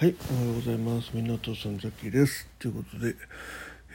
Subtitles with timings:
[0.00, 1.10] はい、おはようございます。
[1.12, 2.48] みんなとさんザッキです。
[2.60, 3.16] ということで、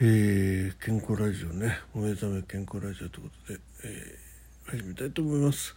[0.02, 5.74] えー、健康ラジオね、お目覚め健康ラジオということで、えー、始めたいと思います。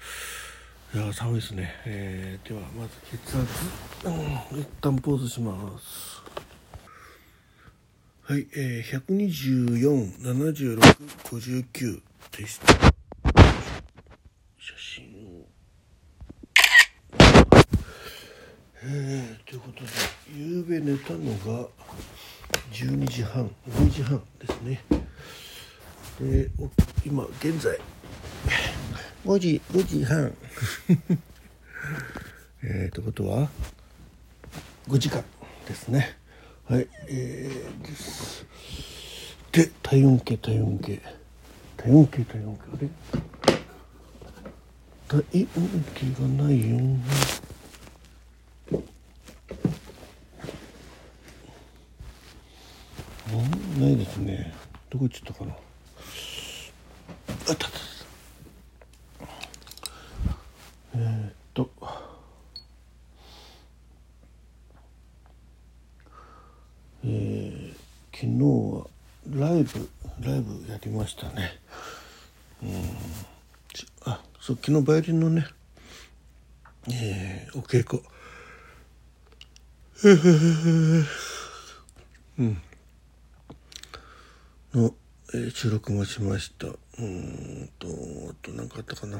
[0.93, 1.73] いや、寒いですね。
[1.85, 3.47] えー、では、まず血圧、
[4.53, 6.21] うん、一旦ポーズします。
[8.23, 10.77] はい、えー、124、76、
[11.23, 12.01] 59
[12.37, 12.73] でした。
[14.57, 15.05] 写真
[15.39, 15.47] を。
[18.83, 19.89] えー、ということで、
[20.35, 21.69] 夕べ寝たのが
[22.73, 24.83] 12時半、2時半ですね。
[26.19, 26.49] で、
[27.05, 27.79] 今、現在、
[29.25, 30.33] 5時、5時半。
[32.61, 33.49] えー、ということは、
[34.89, 35.23] 5時間
[35.65, 36.17] ですね。
[36.65, 38.45] はい、えー、です。
[39.53, 41.01] で、体温計、体温計。
[41.77, 42.63] 体温計、体温計。
[42.73, 42.81] あ
[45.15, 45.21] れ？
[45.23, 46.75] 体温計がないよ。
[46.75, 47.01] うん
[53.79, 54.53] ないですね。
[54.89, 55.51] どこ行っちゃったかな。
[55.51, 55.55] あ
[57.51, 57.79] ったあった。
[60.95, 61.69] えー、っと。
[67.03, 67.75] えー、
[68.13, 68.31] 昨日
[68.75, 68.87] は
[69.51, 69.89] ライブ
[70.21, 71.59] ライブやりましたね。
[72.63, 72.71] うん。
[74.05, 75.45] あ、そう昨日バイオリンのね。
[76.91, 78.01] えー、お稽古。
[82.39, 82.61] うん。
[84.77, 84.93] の、
[85.33, 86.67] えー収録もしました。
[86.67, 86.69] う
[87.03, 89.19] んと、あと何かあったかな。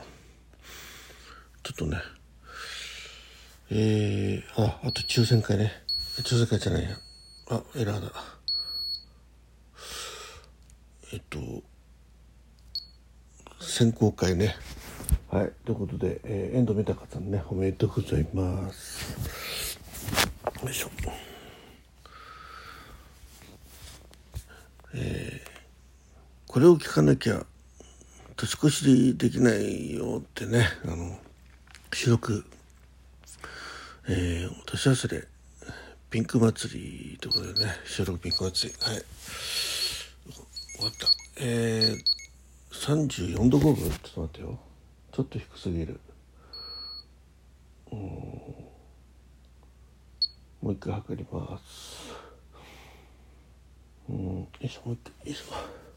[1.63, 1.97] ちょっとね、
[3.71, 5.71] えー、あ、あと抽選会ね。
[6.19, 6.89] 抽選会じゃないや。
[7.49, 8.11] あ、エラーだ。
[11.11, 11.39] えっと、
[13.59, 14.55] 選考会ね。
[15.29, 19.77] はい、ということで、えー、遠藤豊さんね、おめでとうございます。
[20.63, 20.89] よいしょ。
[26.57, 27.45] これを聞かなきゃ
[28.35, 31.15] 年越しできないよってねあの
[31.93, 32.43] 収録
[34.09, 35.27] えー、年忘れ
[36.09, 38.91] ピンク祭りということでね収録ピンク祭り。
[38.91, 39.03] はい。
[40.77, 41.07] 終わった。
[41.39, 43.75] えー、34度5分。
[43.75, 44.59] ちょっと待ってよ。
[45.11, 45.99] ちょっと低すぎる。
[47.91, 47.99] うん。
[47.99, 48.71] も
[50.63, 52.13] う一回測ります。
[54.09, 54.39] うん。
[54.39, 55.31] よいしょもう一回。
[55.31, 55.87] よいしょ。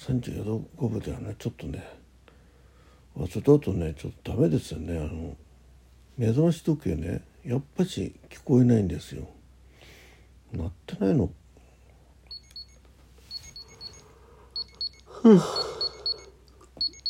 [0.00, 1.34] 34度5分ではね。
[1.38, 1.84] ちょっとね。
[3.16, 4.98] 忘れととねちょっとダメですよね。
[4.98, 5.36] あの
[6.16, 9.28] 目覚まし時計ねやっぱし聞こえないんですよ。
[10.52, 11.30] 鳴ってないの。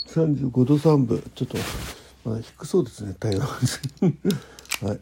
[0.08, 1.22] 35度3分。
[1.34, 1.58] ちょっと、
[2.24, 3.42] まあ、低そうですね体温。
[3.42, 3.52] はい、
[4.82, 4.92] ま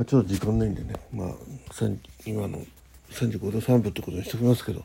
[0.00, 0.94] あ、ちょっと時間ないんでね。
[1.10, 1.28] まあ
[2.26, 2.58] 今の
[3.12, 4.84] 35度3分ってことにしておきますけど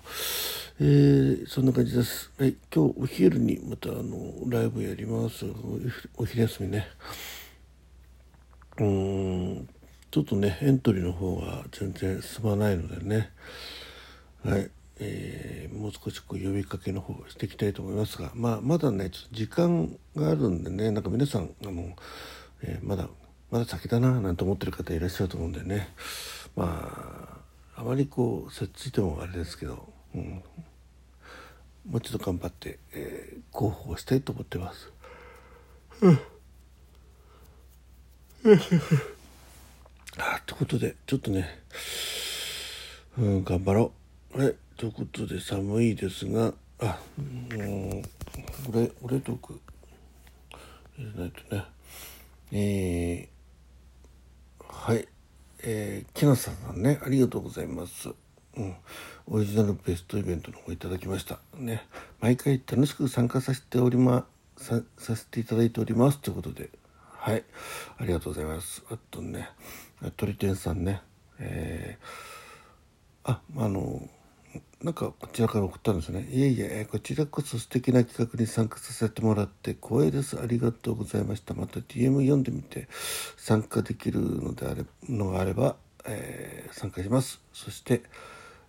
[0.80, 2.30] えー、そんな感じです。
[2.38, 5.48] はい、今日お昼にまたあのライブやります。
[6.16, 6.88] お昼休みね。
[8.80, 9.68] うん、
[10.12, 13.32] ちょっとねエントリーの方が全然進まないのでね。
[14.46, 21.96] はい、えー、もう少しこう呼びかけの方していきたいと思いますが、まあまだねちょっと時間があるんでね、なんか皆さんあの、
[22.62, 23.10] えーまだ
[23.50, 25.90] まだ先だななんて思ってる方いらっしゃると思うんでね。
[26.56, 26.88] ま
[27.34, 27.37] あ
[27.78, 29.88] あまりこうせっついてもあれですけど。
[30.14, 30.44] うん
[31.90, 34.92] もうちょっと頑張って、えー、広報したいと思ってます。
[40.18, 41.48] あということでちょっとね、
[43.18, 43.94] うん、頑張ろ
[44.36, 44.42] う。
[44.42, 48.04] はい、ということで寒いですがあうん
[48.70, 49.62] 俺俺トーク
[50.98, 51.64] 入れないとね
[52.52, 53.37] えー、
[56.18, 58.10] えー、木下さんねありがとうございます。
[58.58, 58.76] うん、
[59.28, 61.40] オリジナルベストイベントの方いただきました。
[61.56, 61.86] ね。
[62.20, 64.26] 毎回楽しく参加させておりま
[64.58, 66.18] ささせていただいております。
[66.20, 66.72] ということで。
[67.12, 67.44] はい。
[68.00, 68.84] ありがとうございます。
[68.90, 69.50] あとね
[70.18, 71.02] 鳥天さんね。
[71.40, 74.02] えー、ああの
[74.82, 76.28] なんかこちらから送ったんですね。
[76.32, 80.40] いえいえこちらこそ素敵な企画に参加させてもらって光栄です。
[80.40, 81.54] ありがとうございました。
[81.54, 82.88] また DM 読んでみて
[83.38, 85.76] 参加できるのであれのがあれば、
[86.08, 88.04] えー参加しますそして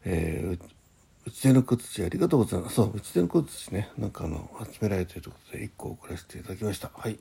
[0.05, 0.58] えー、
[1.26, 2.76] うちでの小槌ありがとうございます。
[2.76, 6.90] そう、うちでの小槌ね、なんかあの、集められてるということで、1個送らせていただきました。
[6.94, 7.19] はい。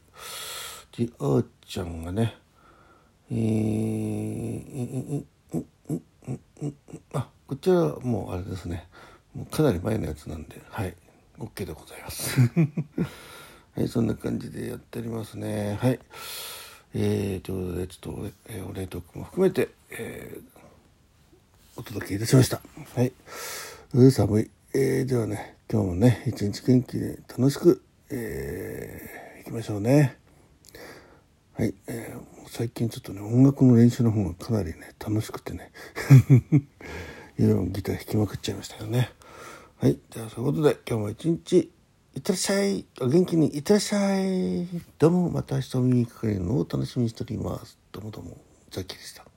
[0.98, 2.36] で、あーちゃんがね、
[3.32, 5.24] えー、
[5.54, 6.74] うんうんうんうんうん
[7.14, 8.88] あ、こちらはもうあれですね。
[9.36, 10.96] もうかなり前のやつなんで、はい。
[11.40, 12.40] OK でございます。
[13.76, 15.78] はい、そんな感じでやっておりますね。
[15.82, 16.00] はい。
[16.94, 20.60] えー、ということでちょっと、え、お礼トークも含めて、えー、
[21.76, 22.62] お届けいたしました。
[22.96, 23.12] はい。
[24.12, 30.18] 寒い、えー、ではね今日もね一日元気で楽しく、えー、行きましょうね。
[31.54, 35.72] はい、えー、最近ちょっとね音楽の練習の方がかなりね楽しくてね。
[37.38, 39.12] いろいろギター弾きまくっちゃいましたよね。
[39.78, 39.98] はい。
[40.10, 41.72] じゃあそういうことで今日も一日
[42.18, 42.84] いってらっしゃい。
[43.00, 44.68] お元気にいってらっしゃい。
[44.98, 47.78] どうもまた明日お見にかかれるのを楽しみにしております。
[47.92, 48.38] どうもどうも。
[48.72, 49.37] ザッキーでした。